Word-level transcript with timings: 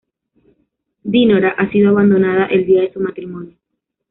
Dinorah 1.03 1.53
ha 1.59 1.69
sido 1.69 1.89
abandonada 1.89 2.47
el 2.47 2.65
día 2.65 2.81
de 2.81 2.91
su 2.91 2.99
matrimonio. 3.01 3.55